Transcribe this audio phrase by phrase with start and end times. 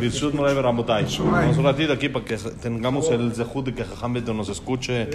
[0.00, 1.06] Birshut Moray Ramotay.
[1.18, 5.08] Vamos un ratito aquí para que tengamos el zehut de que Jajam nos escuche.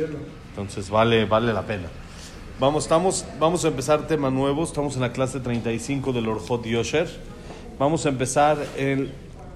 [0.49, 1.87] Entonces vale, vale la pena.
[2.59, 4.63] Vamos, estamos, vamos a empezar tema nuevo.
[4.63, 7.07] Estamos en la clase 35 del Orjot Yosher.
[7.79, 9.11] Vamos a empezar el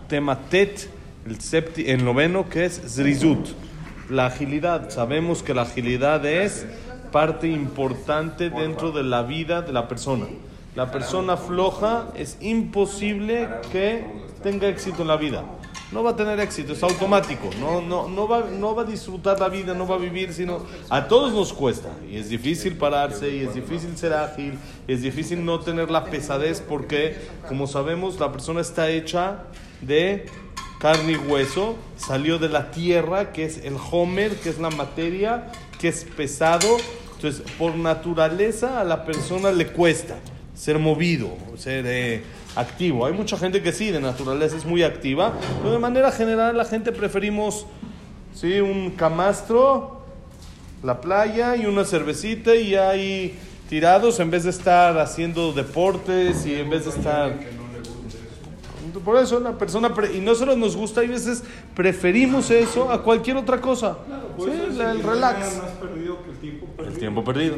[0.08, 0.90] tema Tet,
[1.28, 3.50] el, septi, el noveno, que es Zrizut.
[4.10, 4.90] La agilidad.
[4.90, 6.66] Sabemos que la agilidad es
[7.12, 10.26] parte importante dentro de la vida de la persona.
[10.76, 14.04] La persona floja es imposible que
[14.44, 15.44] tenga éxito en la vida.
[15.92, 17.50] No va a tener éxito, es automático.
[17.60, 20.66] No, no, no, va, no va a disfrutar la vida, no va a vivir, sino
[20.90, 21.90] a todos nos cuesta.
[22.10, 26.06] Y es difícil pararse, y es difícil ser ágil, y es difícil no tener la
[26.06, 27.16] pesadez porque,
[27.48, 29.44] como sabemos, la persona está hecha
[29.82, 30.26] de
[30.80, 35.52] carne y hueso, salió de la tierra, que es el homer, que es la materia,
[35.80, 36.78] que es pesado.
[37.16, 40.18] Entonces, por naturaleza a la persona le cuesta
[40.56, 42.24] ser movido, ser eh,
[42.56, 43.06] activo.
[43.06, 46.66] Hay mucha gente que sí, de naturaleza es muy activa, pero de manera general la
[46.66, 47.66] gente preferimos
[48.34, 48.60] ¿sí?
[48.60, 50.02] un camastro,
[50.84, 56.56] la playa y una cervecita y ahí tirados en vez de estar haciendo deportes y
[56.56, 57.63] en vez de estar...
[59.00, 61.44] Por eso la persona, y no solo nos gusta, hay veces
[61.76, 63.98] preferimos eso a cualquier otra cosa.
[64.38, 65.62] sí, el relax.
[66.86, 67.58] El tiempo perdido.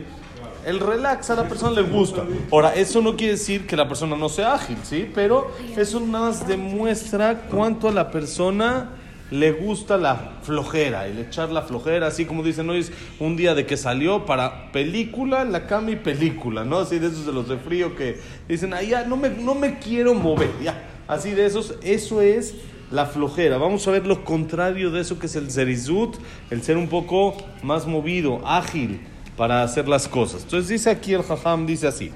[0.65, 2.23] El relax a la persona le gusta.
[2.51, 5.09] Ahora, eso no quiere decir que la persona no sea ágil, ¿sí?
[5.13, 8.89] Pero eso nada más demuestra cuánto a la persona
[9.31, 13.55] le gusta la flojera, el echar la flojera, así como dicen hoy es un día
[13.55, 16.79] de que salió para película, la cama y película, ¿no?
[16.79, 19.79] Así de esos de los de frío que dicen, ah, ya, no me, no me
[19.79, 20.94] quiero mover, ya.
[21.08, 22.54] Así de esos, eso es
[22.90, 23.58] la flojera.
[23.58, 26.16] Vamos a ver lo contrario de eso que es el zerizut,
[26.50, 29.00] el ser un poco más movido, ágil
[29.36, 30.42] para hacer las cosas.
[30.42, 32.10] Entonces dice aquí el Jajam, dice así,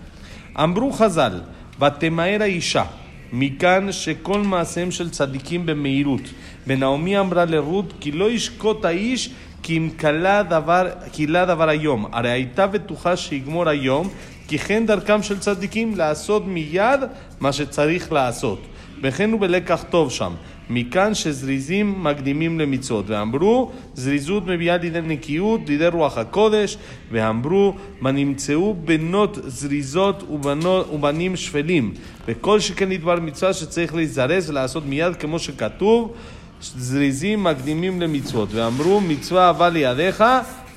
[0.55, 1.47] Ambru Hazal,
[1.79, 2.87] Batemaera Isha,
[3.33, 6.27] Mikan Shekol Maasem Shel Tzadikim Bemeirut,
[6.67, 9.31] Benaomi Ambra Lerut, Ki lo yishkot האיש
[9.65, 14.09] כי אם כלה דבר, כלה דבר היום, הרי הייתה בטוחה שיגמור היום,
[14.49, 17.01] כי כן דרכם של צדיקים לעשות מיד
[17.41, 18.61] מה שצריך לעשות.
[19.04, 20.34] וכן הוא בלקח טוב שם.
[20.70, 23.06] מכאן שזריזים מקדימים למצוות.
[23.08, 26.78] ואמרו, זריזות מביאה לידי נקיות, לידי רוח הקודש.
[27.12, 31.94] ואמרו, מה נמצאו בנות זריזות ובנות, ובנים שפלים.
[32.28, 36.14] וכל שכן לדבר מצווה שצריך להזרז ולעשות מיד כמו שכתוב,
[36.62, 38.50] זריזים מקדימים למצוות.
[38.52, 40.24] ואמרו, מצווה הבא לידיך,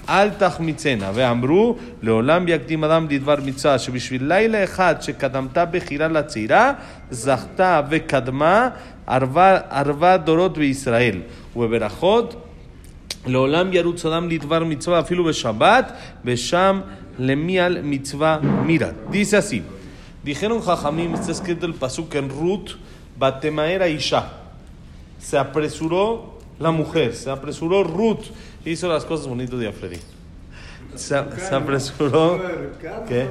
[0.09, 1.11] אל תחמיצנה.
[1.13, 6.73] ואמרו, לעולם יקדים אדם לדבר מצווה, שבשביל לילה אחד שקדמת בחירה לצעירה,
[7.11, 8.69] זכתה וקדמה
[9.07, 11.21] ערבה, ערבה דורות בישראל.
[11.55, 12.35] ובברכות,
[13.25, 15.91] לעולם ירוץ אדם לדבר מצווה אפילו בשבת,
[16.25, 16.81] ושם
[17.19, 18.93] למי על מצווה מירת.
[19.11, 19.61] Dice así,
[20.23, 22.71] dijeron Jajamim, está escrito el pasuk en Ruth,
[23.17, 24.23] Batemaera Isha.
[25.19, 28.25] Se apresuró la mujer, se apresuró Ruth,
[28.64, 29.98] hizo las cosas bonitas de Afredi.
[30.94, 32.40] Se, se, apresuró.
[33.08, 33.26] ¿Qué?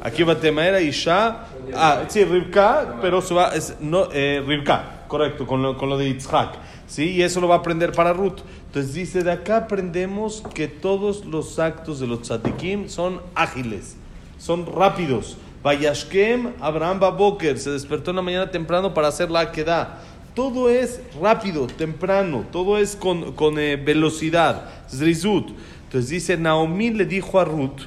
[0.00, 1.44] Aquí Batemaera Isha.
[1.74, 3.54] Ah, sí, Rivka, pero se va.
[3.54, 6.56] Es, no, eh, Rivka, correcto, con lo, con lo de Yitzhak.
[6.86, 7.10] ¿sí?
[7.10, 8.38] Y eso lo va a aprender para Ruth.
[8.66, 13.96] Entonces dice, de acá aprendemos que todos los actos de los tzadikim son ágiles,
[14.38, 15.36] son rápidos.
[15.62, 20.00] Vayashkem, Abraham Baboker, se despertó en la mañana temprano para hacer la queda.
[20.36, 24.68] Todo es rápido, temprano, todo es con, con eh, velocidad.
[24.86, 25.48] Zrizut.
[25.84, 27.80] Entonces dice, Naomi le dijo a Ruth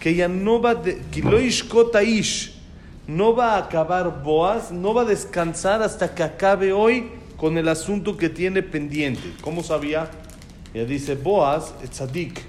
[0.00, 1.02] que ella no va de,
[3.06, 7.68] no va a acabar Boaz, no va a descansar hasta que acabe hoy con el
[7.68, 9.34] asunto que tiene pendiente.
[9.42, 10.10] ¿Cómo sabía?
[10.72, 12.40] Ella dice, Boaz es tzadik.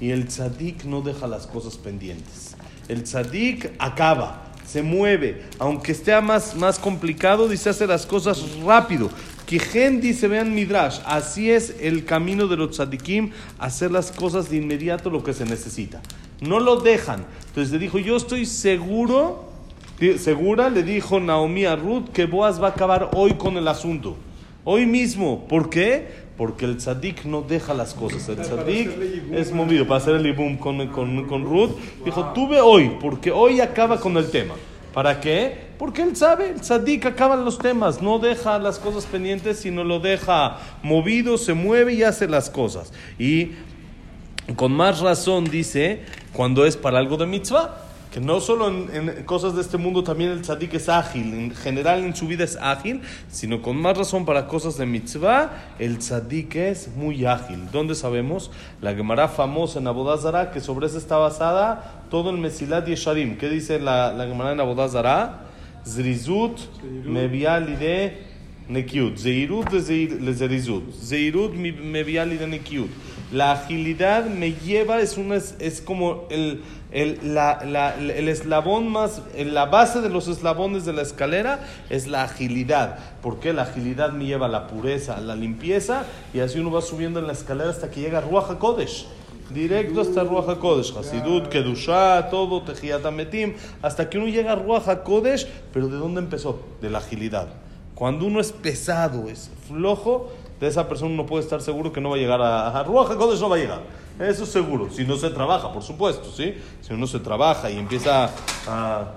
[0.00, 2.56] Y el tzadik no deja las cosas pendientes.
[2.88, 5.42] El tzadik acaba, se mueve.
[5.58, 9.08] Aunque esté más, más complicado, dice, hace las cosas rápido.
[9.46, 14.58] Kijen dice, vean Midrash, así es el camino de los tzadikim, hacer las cosas de
[14.58, 16.02] inmediato lo que se necesita.
[16.42, 17.24] No lo dejan.
[17.46, 19.50] Entonces le dijo, yo estoy seguro,
[20.18, 24.18] segura, le dijo Naomi a Ruth, que Boaz va a acabar hoy con el asunto.
[24.64, 25.46] Hoy mismo.
[25.48, 26.28] ¿Por qué?
[26.36, 28.28] Porque el tzadik no deja las cosas.
[28.28, 28.90] El tzadik
[29.32, 31.72] es movido para hacer el ibum con, con, con Ruth.
[32.04, 34.54] Dijo, tuve hoy, porque hoy acaba con el tema.
[34.94, 35.68] ¿Para qué?
[35.78, 40.00] Porque él sabe, el tzadik acaba los temas, no deja las cosas pendientes, sino lo
[40.00, 42.92] deja movido, se mueve y hace las cosas.
[43.18, 43.52] Y
[44.56, 46.02] con más razón dice,
[46.32, 50.02] cuando es para algo de mitzvah, que no solo en, en, cosas de este mundo
[50.02, 53.96] también el tzadik es ágil, en general en su vida es ágil, sino con más
[53.96, 57.70] razón para cosas de mitzvah, el tzadik es muy ágil.
[57.70, 58.50] ¿Dónde sabemos?
[58.80, 63.36] La Gemara famosa en Abodazara, que sobre eso está basada todo el Mesilat Yesharim.
[63.36, 65.44] ¿Qué dice la, la Gemara en Abodazara?
[65.84, 66.58] Zrizut,
[67.04, 68.28] Mevialide,
[68.68, 69.16] nekiut.
[69.16, 70.92] Zeirut le zerizut.
[70.92, 72.90] Zeirut me viali de nekiut.
[73.30, 79.20] La agilidad me lleva, es, una, es como el, el, la, la, el eslabón más,
[79.36, 81.60] la base de los eslabones de la escalera
[81.90, 82.98] es la agilidad.
[83.20, 86.80] porque La agilidad me lleva a la pureza, a la limpieza, y así uno va
[86.80, 89.06] subiendo en la escalera hasta que llega a Ruach HaKodesh.
[89.50, 91.50] Directo hasta Ruach HaKodesh, Hasidut,
[92.30, 96.60] todo, Tejiat Ametim, hasta que uno llega a Ruach HaKodesh, pero ¿de dónde empezó?
[96.80, 97.48] De la agilidad.
[97.94, 100.30] Cuando uno es pesado, es flojo,
[100.60, 103.10] de esa persona uno puede estar seguro que no va a llegar a, a Ruach
[103.10, 103.82] HaKodesh, no va a llegar.
[104.18, 106.54] Eso es seguro, si no se trabaja, por supuesto, ¿sí?
[106.80, 108.30] Si uno se trabaja y empieza
[108.66, 109.12] a,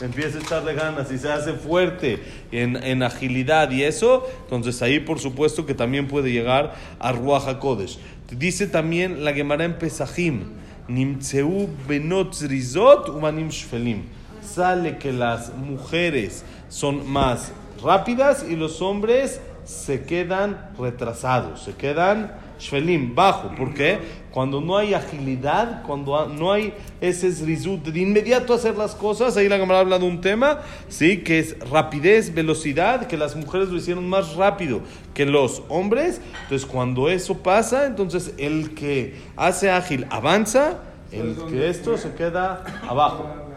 [0.00, 4.98] empieza a echarle ganas y se hace fuerte en, en, agilidad y eso, entonces ahí
[5.00, 7.98] por supuesto que también puede llegar a Ruach HaKodesh.
[8.30, 10.44] Dice también la Gemara en Pesachim,
[10.88, 14.04] Nimtzeu benot zrizot umanim shfelim.
[14.42, 17.52] Sale que las mujeres son más
[17.82, 23.54] rápidas y los hombres se quedan retrasados, se quedan shvelim, bajo.
[23.54, 23.98] ¿Por qué?
[24.30, 29.48] Cuando no hay agilidad, cuando no hay ese zrizut de inmediato hacer las cosas, ahí
[29.48, 31.18] la cámara habla de un tema, ¿sí?
[31.18, 34.82] Que es rapidez, velocidad, que las mujeres lo hicieron más rápido
[35.14, 36.20] que los hombres.
[36.42, 40.78] Entonces, cuando eso pasa, entonces el que hace ágil avanza,
[41.10, 43.49] el que esto se queda abajo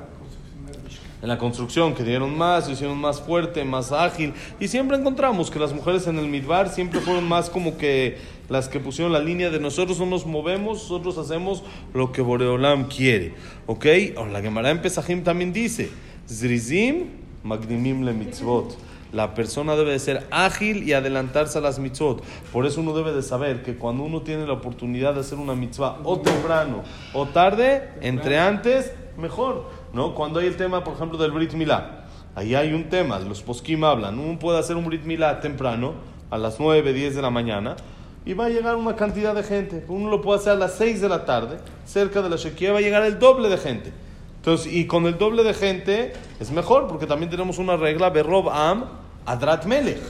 [1.24, 4.34] en la construcción, que dieron más, se hicieron más fuerte, más ágil.
[4.60, 8.18] Y siempre encontramos que las mujeres en el Midbar siempre fueron más como que
[8.50, 12.90] las que pusieron la línea de nosotros no nos movemos, nosotros hacemos lo que Boreolam
[12.90, 13.36] quiere.
[13.68, 13.86] ¿Ok?
[14.34, 15.90] la Gemara en Pesajim también dice,
[16.28, 17.06] Zrizim
[17.42, 18.78] Magdimim le mitzvot.
[19.14, 22.22] La persona debe de ser ágil y adelantarse a las mitzvot.
[22.52, 25.56] Por eso uno debe de saber que cuando uno tiene la oportunidad de hacer una
[25.56, 26.84] mitzvah o temprano
[27.14, 29.70] o tarde, entre antes, mejor.
[29.94, 30.16] ¿no?
[30.16, 32.06] Cuando hay el tema, por ejemplo, del Brit Milá,
[32.36, 35.94] ahí hay un tema, los poskim hablan, uno puede hacer un Brit Milá temprano,
[36.30, 37.76] a las 9, 10 de la mañana,
[38.26, 39.86] y va a llegar una cantidad de gente.
[39.88, 42.80] Uno lo puede hacer a las 6 de la tarde, cerca de la Shekia, va
[42.80, 43.94] a llegar el doble de gente.
[44.38, 48.50] Entonces, y con el doble de gente es mejor, porque también tenemos una regla, Berob
[48.50, 48.86] Am,
[49.26, 50.02] Adrat Melech.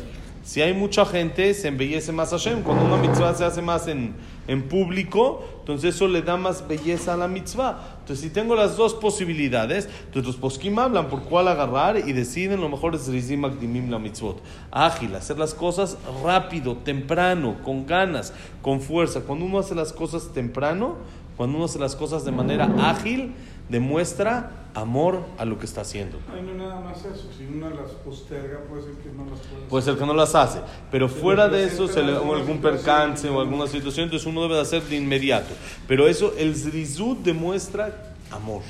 [0.44, 2.64] Si hay mucha gente, se embellece más Hashem.
[2.64, 4.16] Cuando una mitzvah se hace más en,
[4.48, 7.93] en público, entonces eso le da más belleza a la mitzvah.
[8.04, 12.60] Entonces, si tengo las dos posibilidades, entonces los poskim hablan por cuál agarrar y deciden
[12.60, 14.42] lo mejor es rizim akdimim la mitzvot.
[14.72, 19.22] Ágil, hacer las cosas rápido, temprano, con ganas, con fuerza.
[19.22, 20.98] Cuando uno hace las cosas temprano,
[21.38, 23.36] cuando uno hace las cosas de manera ágil,
[23.69, 26.18] demuestra amor a lo que está haciendo.
[26.30, 29.83] no nada más eso, si una las posterga puede ser que no las pueda Puede
[29.83, 30.60] ser que no las hace,
[30.92, 34.56] pero, fuera de eso, se le, o algún percance o alguna situación, entonces uno debe
[34.56, 35.54] de hacer de inmediato.
[35.88, 38.62] Pero eso, el zrizut demuestra amor.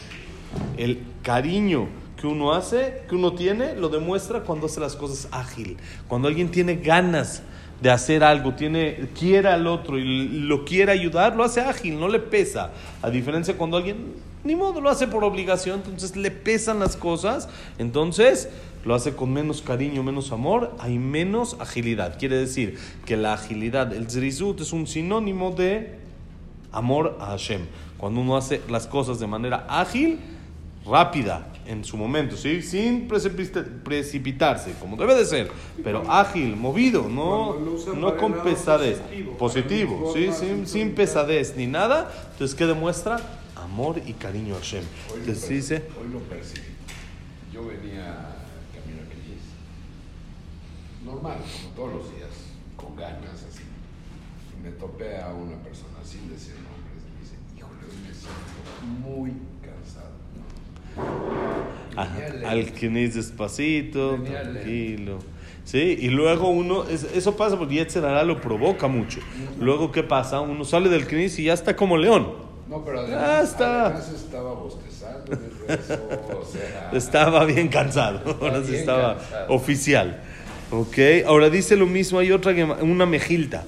[0.78, 1.88] El cariño
[2.20, 6.52] que uno hace, que uno tiene, lo demuestra cuando hace las cosas ágil, cuando alguien
[6.52, 7.44] tiene ganas
[7.84, 12.08] de hacer algo, tiene, quiere al otro y lo quiere ayudar, lo hace ágil, no
[12.08, 12.72] le pesa.
[13.02, 14.14] A diferencia cuando alguien,
[14.46, 18.48] ni modo, lo hace por obligación, entonces le pesan las cosas, entonces
[18.86, 22.18] lo hace con menos cariño, menos amor, hay menos agilidad.
[22.18, 25.96] Quiere decir que la agilidad, el zrizut, es un sinónimo de
[26.72, 27.64] amor a Hashem.
[27.98, 30.22] Cuando uno hace las cosas de manera ágil,
[30.86, 32.62] rápida, en su momento, ¿sí?
[32.62, 35.52] sin precipitarse, como debe de ser,
[35.84, 37.58] pero ágil, movido, no,
[37.96, 39.02] no con pesadez,
[39.38, 40.32] positivo, ¿sí?
[40.32, 43.20] sin, sin, pesadez ni nada, entonces ¿qué demuestra?
[43.56, 44.84] Amor y cariño a Hashem.
[45.12, 46.68] Hoy entonces, lo, dice, hoy lo percibí.
[47.54, 48.36] Yo venía
[48.74, 49.44] camino a Cris,
[51.06, 52.30] normal, como todos los días,
[52.76, 53.64] con ganas, así.
[54.58, 58.14] Y me topé a una persona sin decir nombres y me dice, híjole, hoy me
[58.14, 59.32] siento muy
[61.96, 65.20] al Knis despacito, tranquilo.
[65.66, 65.98] ¿Sí?
[66.02, 69.20] Y luego uno, eso pasa porque Yetzerara lo provoca mucho.
[69.60, 70.42] Luego, ¿qué pasa?
[70.42, 72.34] Uno sale del Knis y ya está como león.
[72.70, 73.98] No, pero además, está.
[73.98, 75.38] estaba bostezando.
[76.94, 78.38] estaba bien cansado.
[78.42, 80.22] Ahora sí estaba oficial.
[80.72, 83.64] Ok, ahora dice lo mismo, hay otra, una mejilta.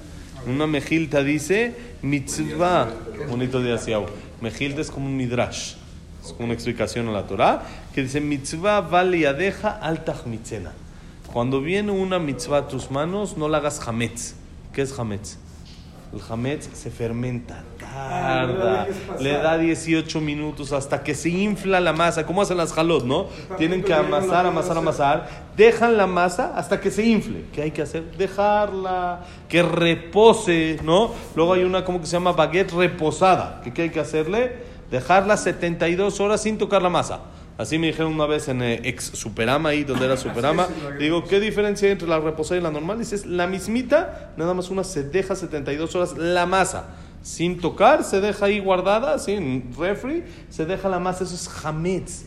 [0.46, 2.90] Una mejilta dice, mitzvah.
[3.28, 4.06] Bonito de Asiao.
[4.40, 5.76] Mejilta es como un midrash
[6.26, 7.62] es una explicación a la Torah,
[7.94, 10.72] que dice mitzvah vale yadeja al mitzena.
[11.32, 14.34] Cuando viene una mitzvah a tus manos, no la hagas hametz.
[14.72, 15.38] ¿Qué es hametz?
[16.12, 18.86] El hametz se fermenta, tarda,
[19.18, 22.24] le da 18 minutos hasta que se infla la masa.
[22.24, 23.26] ¿Cómo hacen las jalot, no?
[23.58, 25.28] Tienen que amasar, amasar, amasar.
[25.56, 27.44] Dejan la masa hasta que se infle.
[27.52, 28.16] ¿Qué hay que hacer?
[28.16, 31.10] Dejarla, que repose, ¿no?
[31.34, 33.60] Luego hay una como que se llama baguette reposada.
[33.74, 34.75] ¿Qué hay que hacerle?
[34.90, 37.20] Dejarla 72 horas sin tocar la masa.
[37.58, 40.68] Así me dijeron una vez en eh, ex Superama, ahí donde era Superama.
[40.98, 42.98] Digo, ¿qué diferencia hay entre la reposada y la normal?
[42.98, 46.88] Dices, la mismita, nada más una se deja 72 horas la masa.
[47.22, 51.24] Sin tocar, se deja ahí guardada, sin refri, se deja la masa.
[51.24, 52.26] Eso es hametz.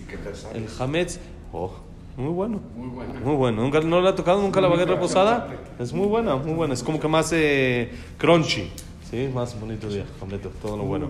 [0.53, 1.19] El hametz,
[1.53, 1.73] oh,
[2.17, 2.59] muy bueno.
[2.75, 3.13] Muy buena.
[3.19, 3.61] Muy bueno.
[3.61, 5.47] ¿Nunca, ¿No le ha tocado nunca la baguette reposada?
[5.79, 6.73] Es muy buena, muy buena.
[6.73, 8.69] Es como que más eh, crunchy.
[9.09, 10.51] Sí, más bonito día, completo.
[10.61, 11.07] Todo lo bueno.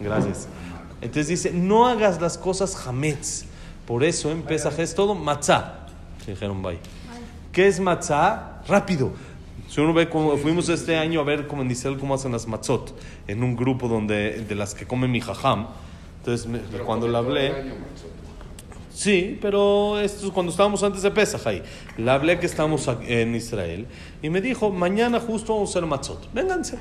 [0.00, 0.48] Gracias.
[1.00, 3.44] Entonces dice, no hagas las cosas hametz.
[3.86, 5.86] Por eso en Pesaj es todo matzah.
[6.24, 6.78] Se dijeron, bye.
[7.52, 8.62] ¿Qué es matzah?
[8.68, 9.12] Rápido.
[9.68, 12.46] Si uno ve cómo fuimos este año a ver como en Israel cómo hacen las
[12.46, 12.94] matzot
[13.26, 15.66] en un grupo donde de las que come mi jajam.
[16.18, 17.74] Entonces me- Pero cuando le hablé, año.
[18.92, 21.62] Sí, pero esto es cuando estábamos antes de Pesaj ahí.
[21.96, 23.86] Le hablé que estamos en Israel
[24.22, 26.32] y me dijo, mañana justo vamos a hacer matzot.
[26.32, 26.78] Vénganse,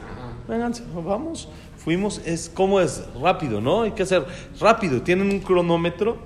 [0.48, 1.48] vénganse, vamos.
[1.88, 3.84] Fuimos, es como es rápido, ¿no?
[3.84, 4.26] Hay que hacer
[4.60, 5.02] rápido.
[5.04, 6.18] Tienen un cronómetro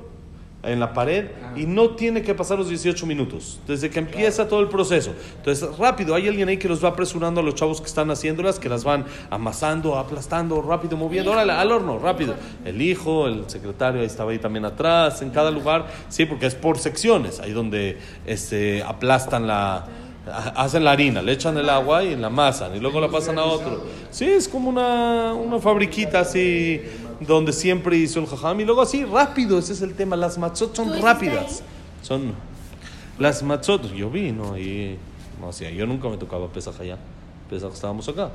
[0.63, 1.25] en la pared
[1.55, 5.13] y no tiene que pasar los 18 minutos desde que empieza todo el proceso.
[5.37, 8.57] Entonces, rápido, hay alguien ahí que los va apresurando a los chavos que están haciéndolas,
[8.57, 12.33] que las van amasando, aplastando, rápido, moviendo, órale, al horno, rápido.
[12.65, 16.55] El hijo, el secretario, ahí estaba ahí también atrás, en cada lugar, sí, porque es
[16.55, 19.85] por secciones, ahí donde este, aplastan la...
[20.27, 23.37] ha- Hacen la harina, le echan el agua y la amasan y luego la pasan
[23.39, 23.83] a otro.
[24.11, 26.81] Sí, es como una, una fabriquita así
[27.21, 30.73] donde siempre hizo el jajam y luego así rápido, ese es el tema, las matzot
[30.73, 31.63] ¿Tú son rápidas.
[32.01, 32.33] Son
[33.19, 34.57] las matzot, yo vi, ¿no?
[34.57, 34.97] Y
[35.39, 36.97] no hacía, yo nunca me tocaba pesaj allá.
[37.49, 38.31] Pesaj estábamos acá,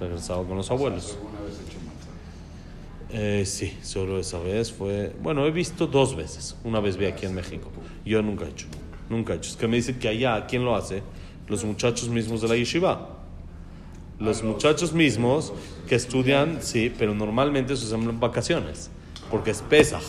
[0.00, 1.16] regresaba con los abuelos.
[1.16, 3.40] ¿Alguna vez he hecho matzah?
[3.40, 5.14] Eh, sí, solo esa vez fue.
[5.22, 6.56] Bueno, he visto dos veces.
[6.64, 7.70] Una vez vi aquí en México.
[8.04, 8.66] Yo nunca he hecho.
[9.08, 9.50] Nunca he hecho.
[9.50, 11.02] Es que me dicen que allá, ¿quién lo hace?
[11.48, 13.10] Los muchachos mismos de la yeshiva.
[14.18, 15.52] Los muchachos mismos
[15.88, 18.90] que estudian, sí, pero normalmente se hacen en vacaciones.
[19.30, 20.02] Porque es Pesaj.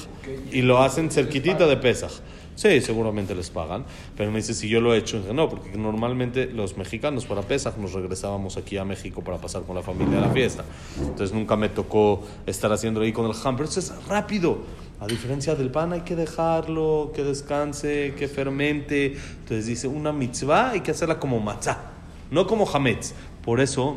[0.52, 2.12] Y lo hacen cerquitita de Pesaj.
[2.58, 3.86] Sí, seguramente les pagan.
[4.18, 5.24] Pero me dice si yo lo he hecho.
[5.32, 9.76] No, porque normalmente los mexicanos para Pesaj nos regresábamos aquí a México para pasar con
[9.76, 10.66] la familia la fiesta.
[11.00, 13.56] Entonces nunca me tocó estar haciendo ahí con el ham.
[13.56, 14.58] Pero eso es rápido.
[15.00, 19.16] A diferencia del pan hay que dejarlo, que descanse, que fermente.
[19.42, 21.78] Entonces dice, una mitzvah hay que hacerla como matzah,
[22.32, 23.14] no como hametz.
[23.46, 23.94] Por eso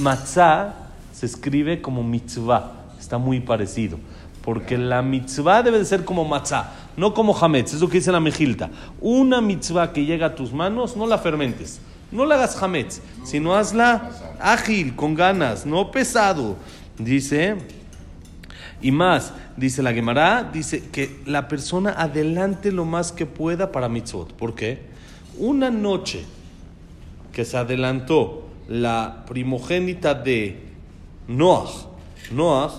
[0.00, 2.86] matzah se escribe como mitzvah.
[2.98, 3.98] Está muy parecido.
[4.44, 7.72] Porque la mitzvah debe de ser como matzah, no como hametz.
[7.72, 8.70] Es lo que dice la mejilta.
[9.00, 11.80] Una mitzvah que llega a tus manos, no la fermentes.
[12.12, 16.56] No la hagas hametz, sino hazla ágil, con ganas, no pesado.
[16.98, 17.56] Dice...
[18.82, 23.88] Y más, dice la Gemara, dice que la persona adelante lo más que pueda para
[23.88, 24.34] mitzvot.
[24.34, 24.82] ¿Por qué?
[25.38, 26.22] Una noche
[27.32, 30.60] que se adelantó la primogénita de
[31.28, 31.70] Noah,
[32.30, 32.72] Noah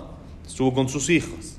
[0.45, 1.54] estuvo con sus hijas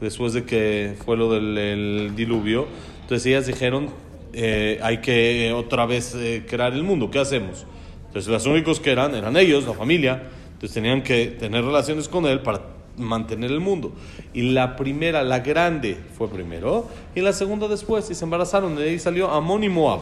[0.00, 2.66] después de que fue lo del el diluvio.
[3.02, 3.90] Entonces ellas dijeron,
[4.32, 7.66] eh, hay que otra vez eh, crear el mundo, ¿qué hacemos?
[8.06, 12.26] Entonces los únicos que eran, eran ellos, la familia, entonces tenían que tener relaciones con
[12.26, 12.60] él para
[12.96, 13.92] mantener el mundo.
[14.34, 18.90] Y la primera, la grande, fue primero, y la segunda después, y se embarazaron, de
[18.90, 20.00] ahí salió Amón y Moab.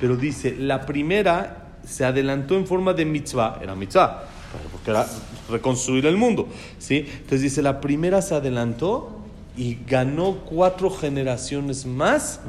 [0.00, 4.24] Pero dice, la primera se adelantó en forma de mitzvah, era mitzvah,
[4.70, 5.06] porque era
[5.52, 7.06] reconstruir el mundo, ¿sí?
[7.08, 9.10] Entonces dice, la primera se adelantó
[9.56, 12.40] y ganó cuatro generaciones más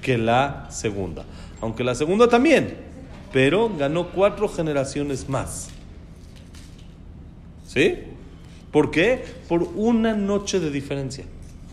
[0.00, 1.24] que la segunda.
[1.60, 2.76] Aunque la segunda también,
[3.32, 5.68] pero ganó cuatro generaciones más.
[7.66, 7.98] ¿Sí?
[8.70, 9.24] ¿Por qué?
[9.48, 11.24] Por una noche de diferencia.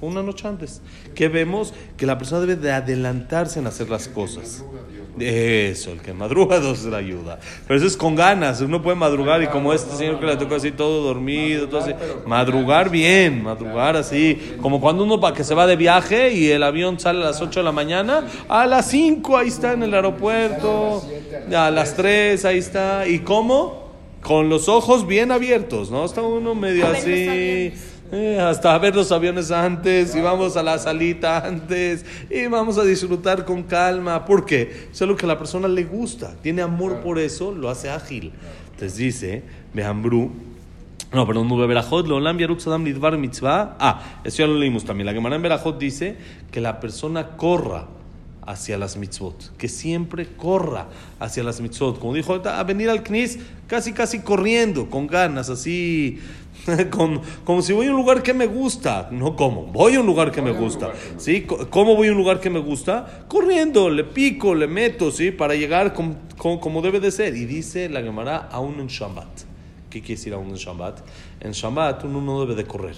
[0.04, 0.82] Fue una noche antes.
[1.16, 4.62] Que vemos que la persona debe de adelantarse en hacer las cosas.
[5.18, 7.40] Eso, el que madruga Dios le ayuda.
[7.66, 8.60] Pero eso es con ganas.
[8.60, 11.94] Uno puede madrugar y como este señor que le tocó así todo dormido, todo así.
[12.26, 14.58] Madrugar bien, madrugar así.
[14.62, 17.42] Como cuando uno para que se va de viaje y el avión sale a las
[17.42, 21.02] 8 de la mañana, a las 5 ahí está en el aeropuerto,
[21.56, 23.08] a las 3 ahí está.
[23.08, 23.84] ¿Y cómo?
[24.22, 26.04] Con los ojos bien abiertos, ¿no?
[26.04, 27.72] Está uno medio así.
[28.16, 32.84] Eh, hasta ver los aviones antes y vamos a la salita antes y vamos a
[32.84, 34.24] disfrutar con calma.
[34.24, 34.88] ¿Por qué?
[34.92, 36.36] Es lo que a la persona le gusta.
[36.44, 38.32] Tiene amor por eso, lo hace ágil.
[38.66, 39.42] Entonces dice,
[39.74, 40.32] Behambrú,
[41.12, 43.78] no, perdón, no Berajot, Leolam Yaruk Sadam Lidvar Mitzvah.
[43.80, 45.08] Ah, eso ya lo leímos también.
[45.08, 46.16] La Gemara en Berajot dice
[46.52, 47.88] que la persona corra
[48.46, 50.88] hacia las mitzvot, que siempre corra
[51.20, 52.00] hacia las mitzvot.
[52.00, 56.20] Como dijo a venir al Knis casi, casi corriendo, con ganas, así,
[56.92, 59.10] con, como si voy a un lugar que me gusta.
[59.12, 60.94] No como, voy a un lugar que me gusta.
[61.18, 61.42] ¿Sí?
[61.70, 63.26] ¿Cómo voy a un lugar que me gusta?
[63.28, 65.32] Corriendo, le pico, le meto, ¿sí?
[65.32, 67.36] Para llegar com- como debe de ser.
[67.36, 69.28] Y dice la Gemara aún en Shabbat.
[69.90, 71.02] ¿Qué quiere decir aún en Shabbat?
[71.42, 72.96] En Shabbat uno no debe de correr.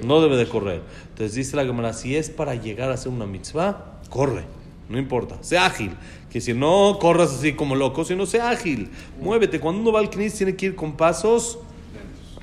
[0.00, 0.82] Que No debe de correr.
[1.10, 4.44] Entonces dice la Gemara, si es para llegar a hacer una mitzvah, corre.
[4.88, 5.38] No importa.
[5.40, 5.92] Sea ágil.
[6.30, 8.90] Que si no corras así como loco, sino sea ágil.
[9.20, 9.58] Muévete.
[9.58, 11.58] Cuando uno va al knis tiene que ir con pasos.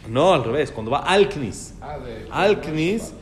[0.10, 0.72] No, al revés.
[0.72, 1.74] Cuando va al knis.
[1.81, 1.98] Ah,
[2.31, 3.13] Al knis,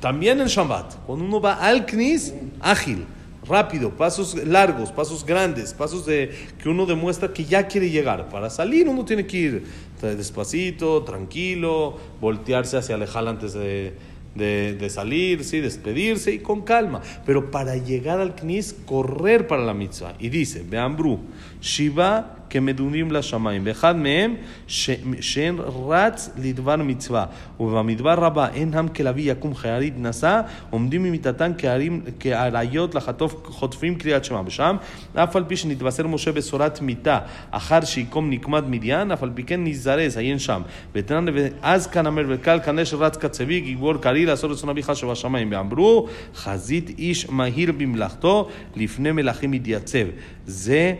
[0.00, 0.96] también en Shabbat.
[1.06, 3.04] Cuando uno va al knis, ágil.
[3.46, 6.30] Rápido, pasos largos, pasos grandes, pasos de
[6.62, 8.28] que uno demuestra que ya quiere llegar.
[8.28, 9.64] Para salir uno tiene que ir
[10.00, 13.94] despacito, tranquilo, voltearse hacia alejar antes de,
[14.34, 15.60] de, de salir, ¿sí?
[15.60, 17.00] despedirse y con calma.
[17.26, 20.14] Pero para llegar al knis, correr para la mitzvah.
[20.18, 21.18] Y dice, Beambru,
[21.60, 24.34] Shiva כמדומים לשמיים, ואחד מהם
[24.66, 24.90] ש...
[25.20, 25.56] שאין
[25.88, 27.26] רץ לדבר מצווה,
[27.60, 30.40] ובמדבר רבה אין עם כלביא יקום חיירית נשא,
[30.70, 34.40] עומדים ממיתתן כערים- כאריות לחטוף חוטפים קריאת שמע.
[34.46, 34.76] ושם,
[35.14, 37.18] אף על פי שנתבשר משה בשורת מיתה,
[37.50, 40.62] אחר שיקום נקמת מדיין, אף על פי כן נזרז, עיין שם.
[40.94, 45.48] ותנן ואז כנמר וקל כנשר רץ קצבי, גיבור קריא לעשות רצון אביך שבשמיים.
[45.52, 50.06] ואמרו, חזית איש מהיר במלאכתו, לפני מלכים יתייצב.
[50.46, 50.94] זה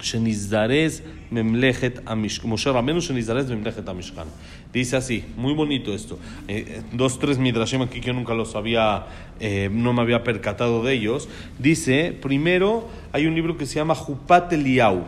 [0.00, 2.50] Shenizdarez Memlechet Amishkan.
[2.50, 4.26] Moshe Rabenu Shenizdarez Memlechet Amishkan.
[4.72, 6.18] Dice así, muy bonito esto.
[6.48, 9.06] Eh, eh, dos, tres midrashim aquí que yo nunca los había,
[9.40, 11.28] eh, no me había percatado de ellos.
[11.58, 15.04] Dice, primero hay un libro que se llama Jupat Eliau,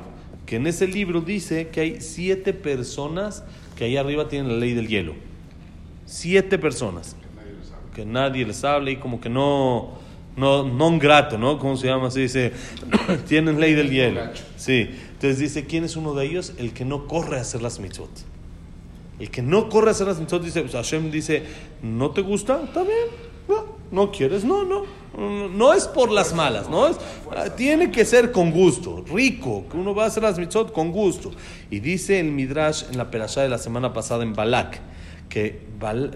[0.46, 3.44] que en ese libro dice que hay siete personas
[3.76, 5.14] que ahí arriba tienen la ley del hielo.
[6.06, 7.14] Siete personas.
[7.14, 9.98] Que nadie les hable, que nadie les hable y como que no
[10.38, 11.58] no, non grato, ¿no?
[11.58, 12.08] ¿Cómo se llama?
[12.08, 12.52] Así dice,
[13.28, 14.20] tienen ley del hielo.
[14.56, 14.88] Sí.
[15.12, 16.52] Entonces dice, ¿quién es uno de ellos?
[16.58, 18.10] El que no corre a hacer las mitzvot.
[19.18, 21.42] El que no corre a hacer las mitzvot dice, pues Hashem dice,
[21.82, 22.62] ¿no te gusta?
[22.62, 23.08] Está bien.
[23.48, 24.44] No, ¿No quieres?
[24.44, 24.84] No, no.
[25.48, 26.86] No, es por las malas, ¿no?
[26.86, 26.96] Es,
[27.34, 30.92] ah, tiene que ser con gusto, rico, que uno va a hacer las mitzvot con
[30.92, 31.32] gusto.
[31.70, 34.78] Y dice el Midrash en la perashá de la semana pasada en Balak,
[35.28, 35.66] que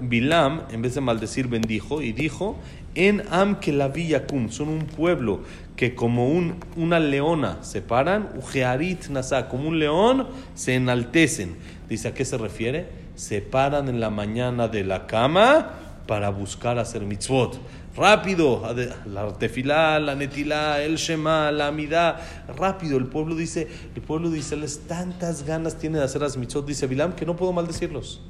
[0.02, 2.56] Bilam, en vez de maldecir, bendijo y dijo,
[2.94, 5.40] en Am que la Yakum, son un pueblo
[5.76, 11.56] que como un, una leona se paran, Ujearit Nasa, como un león se enaltecen.
[11.88, 12.86] Dice, ¿a qué se refiere?
[13.14, 15.72] Se paran en la mañana de la cama
[16.06, 17.58] para buscar hacer mitzvot.
[17.94, 18.62] Rápido,
[19.06, 22.20] la tefilá, la netilá, el shema, la amidá,
[22.56, 22.96] rápido.
[22.96, 26.66] El pueblo dice, el pueblo dice, les tantas ganas tiene de hacer las mitzvot.
[26.66, 28.22] Dice Bilam que no puedo maldecirlos.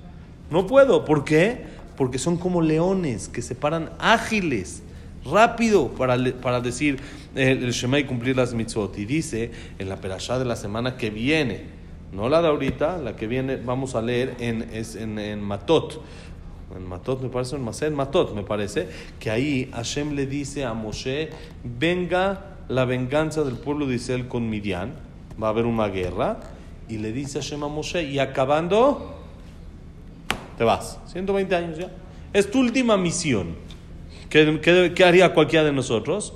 [0.51, 1.05] No puedo.
[1.05, 1.65] ¿Por qué?
[1.97, 4.83] Porque son como leones que se paran ágiles,
[5.25, 6.99] rápido para, para decir
[7.35, 8.99] eh, el Shema y cumplir las mitzvot.
[8.99, 11.65] Y dice en la perashá de la semana que viene,
[12.13, 16.03] no la de ahorita, la que viene, vamos a leer en, es en, en Matot.
[16.77, 20.65] En Matot me parece, en Masé, en Matot me parece, que ahí Hashem le dice
[20.65, 21.31] a Moshe,
[21.65, 24.93] venga la venganza del pueblo de Israel con Midian,
[25.43, 26.41] va a haber una guerra,
[26.89, 29.12] y le dice Hashem a Moshe, y acabando,
[30.63, 30.97] te vas.
[31.07, 31.91] 120 años ya.
[32.33, 33.57] Es tu última misión.
[34.31, 34.61] ¿Qué,
[34.95, 36.35] qué- haría cualquiera de nosotros?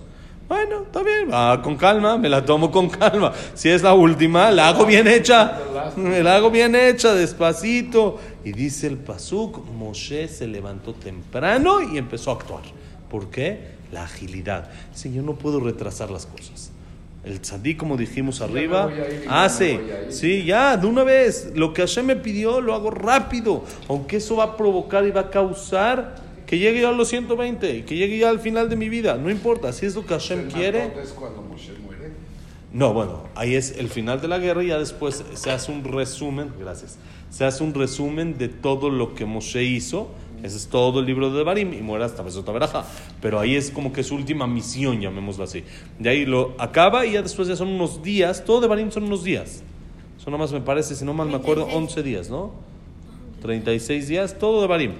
[0.48, 3.32] Bueno, está bien, va con calma, me la tomo con calma.
[3.54, 5.60] Si es la última, la hago bien hecha.
[5.96, 8.18] Me la hago bien hecha, despacito.
[8.44, 12.62] Y dice el Pasuk, Moshe se levantó temprano y empezó a actuar.
[13.08, 13.76] ¿Por qué?
[13.92, 14.68] La agilidad.
[14.92, 16.72] Señor, no puedo retrasar las cosas.
[17.26, 18.88] El tzadí, como dijimos arriba,
[19.28, 19.78] hace.
[19.78, 20.12] me voy a ir.
[20.12, 21.50] Sí, ya, de una vez.
[21.56, 23.64] Lo que Hashem me pidió, lo hago rápido.
[23.88, 27.78] Aunque eso va a provocar y va a causar que llegue yo a los 120
[27.78, 29.16] y que llegue ya al final de mi vida.
[29.16, 30.88] No importa, si es lo que Hashem quiere.
[30.88, 32.12] Matot es cuando Moshe muere.
[32.72, 35.82] No, bueno, ahí es el final de la guerra y ya después se hace un
[35.82, 36.98] resumen, gracias,
[37.30, 40.10] se hace un resumen de todo lo que Moshe hizo.
[40.46, 42.84] Ese es todo el libro de Devarim y muere hasta Besota Beraja.
[43.20, 45.64] Pero ahí es como que su última misión, llamémoslo así.
[45.98, 48.44] De ahí lo acaba y ya después ya son unos días.
[48.44, 49.64] Todo Devarim son unos días.
[50.18, 52.52] Son nomás, me parece, si no mal me acuerdo, 11 días, ¿no?
[53.42, 54.92] 36 días, todo Devarim.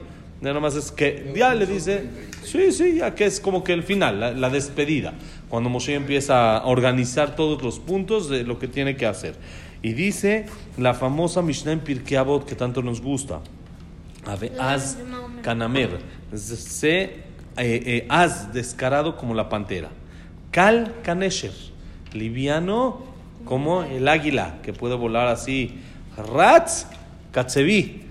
[0.43, 2.05] Ya nomás es que ya le dice,
[2.43, 5.15] sí, sí, ya que es como que el final, la, la despedida,
[5.49, 9.37] cuando Moshe empieza a organizar todos los puntos de lo que tiene que hacer.
[9.81, 13.41] Y dice la famosa Mishnah en Pirkei Avot que tanto nos gusta.
[14.59, 14.99] Az
[15.43, 16.01] canamer,
[16.35, 17.23] se eh,
[17.57, 19.91] eh, az descarado como la pantera.
[20.51, 21.53] Kal kanesher,
[22.13, 23.05] liviano
[23.45, 25.79] como el águila que puede volar así.
[26.17, 26.87] Ratz
[27.31, 28.03] katsevi,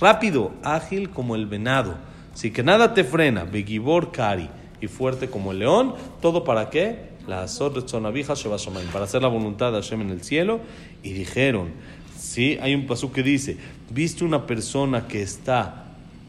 [0.00, 1.96] rápido, ágil como el venado.
[2.34, 3.44] Así que nada te frena.
[3.44, 5.94] Begibor kari y fuerte como el león.
[6.20, 7.16] ¿Todo para qué?
[7.26, 10.60] La azor Sheba Shamayim, para hacer la voluntad de Hashem en el cielo.
[11.02, 11.70] Y dijeron,
[12.26, 13.56] sí, hay un pasú que dice,
[13.90, 15.84] viste una persona que está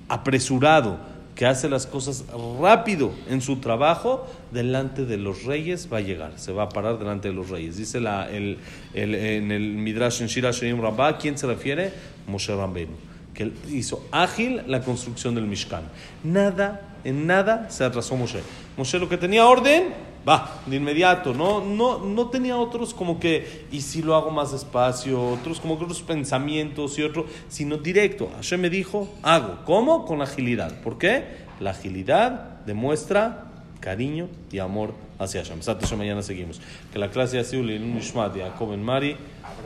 [0.09, 0.97] apresurado
[1.35, 2.25] que hace las cosas
[2.59, 6.97] rápido en su trabajo, delante de los reyes va a llegar, se va a parar
[6.97, 7.77] delante de los reyes.
[7.77, 8.57] Dice la, el,
[8.95, 11.91] el- en el Midrash en Shira Sheim Rabbah, ¿a quién se refiere?
[12.27, 12.93] Moshe Rabbeinu,
[13.35, 15.83] que hizo ágil la construcción del Mishkan.
[16.23, 18.39] Nada, en nada se atrasó Moshe.
[18.75, 19.93] Moshe lo que tenía orden,
[20.27, 24.51] va, de inmediato, no, no, no tenía otros como que, y si lo hago más
[24.51, 28.29] despacio, otros como que otros pensamientos y otro, sino directo.
[28.35, 29.59] Hashem me dijo, hago.
[29.65, 30.05] ¿Cómo?
[30.05, 30.81] Con agilidad.
[30.81, 31.47] ¿Por qué?
[31.59, 33.45] La agilidad demuestra
[33.79, 35.61] cariño y amor hacia Hashem.
[35.61, 36.59] Sat Hashem, mañana seguimos.
[36.91, 39.15] Que la clase ha sido Nishmat, Jacob Mari,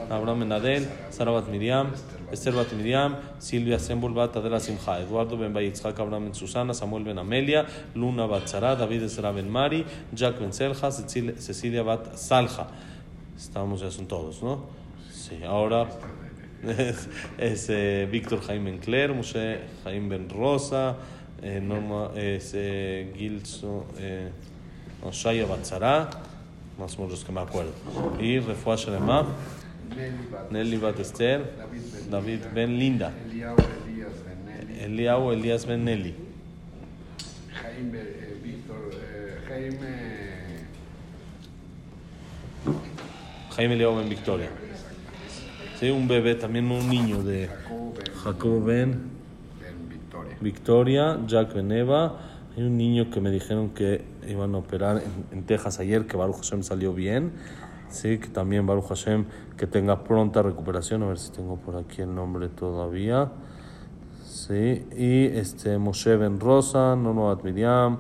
[0.10, 1.92] Abraham Ben Adel, Sara Bat Miriam,
[2.32, 7.04] Esther Bat Miriam, Silvia Sembol Bat Adela Simcha, Eduardo Ben Bayitzhak, Abraham Ben Susana, Samuel
[7.04, 7.66] Ben Amelia,
[7.96, 12.68] Luna Bat Sara, David Ezra Ben Mari, Jack Ben Selja, Cecil- Cecilia Bat Salja.
[13.38, 14.66] Estamos, ya son todos, ¿no?
[15.12, 15.88] Sí, ahora
[16.68, 20.96] es, es, eh, Víctor Jaime Encler, Moshe Jaime Ben Rosa,
[21.42, 24.30] eh, Norma es eh, Gilso, eh,
[25.12, 26.10] Shaya Batzara,
[26.78, 27.72] más o menos que me acuerdo.
[28.20, 28.78] Y Refuah
[29.96, 31.42] Nelly Bat- Nelly Bat Esther,
[32.10, 33.12] David Ben Linda,
[34.80, 36.16] Eliao Elías Ben Nelly,
[37.62, 39.92] Jaime eh, Víctor, eh, Jaime
[43.56, 44.50] Jaime Eliao Ben Victoria.
[45.80, 47.48] Sí, un bebé, también un niño de
[48.24, 49.02] Jacobo Ben,
[49.90, 50.38] Victoria.
[50.40, 52.20] Victoria, Jack Beneva.
[52.56, 56.18] Hay un niño que me dijeron que iban a operar en, en Texas ayer, que
[56.18, 57.32] Baruch Hashem salió bien.
[57.92, 59.26] Sí, que también Baruch Hashem
[59.58, 61.04] que tenga pronta recuperación.
[61.04, 63.30] A ver si tengo por aquí el nombre todavía.
[64.24, 67.98] Sí, y este Moshe Ben Rosa, Bat Miriam,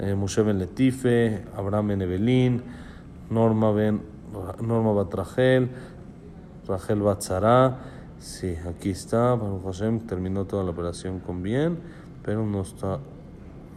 [0.00, 2.62] eh, Moshe Ben Letife, Abraham Ben Evelyn,
[3.30, 4.02] Norma Ben
[4.60, 5.68] Norma Bat Rachel,
[6.66, 7.78] Rachel Batzara,
[8.18, 11.78] sí, aquí está, Baruch Hashem terminó toda la operación con bien,
[12.22, 12.98] pero no está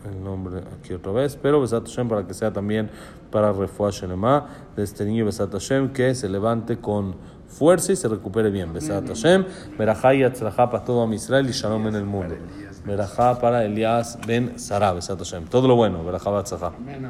[0.10, 2.90] el nombre aquí otra vez, pero Besat Hashem para que sea también
[3.32, 7.16] para Refuah Shelema de este niño Besat Hashem que se levante con
[7.48, 8.74] fuerza y se recupere bien.
[8.74, 9.46] Besat Hashem,
[9.78, 12.36] Berajá y Atzlajá para todo Am Israel y Shalom en el mundo.
[12.86, 15.46] Berajá para Elías Ben Sarah, Besat Hashem.
[15.46, 16.74] Todo lo bueno, Berajá Batzlajá.
[16.78, 17.06] Amén,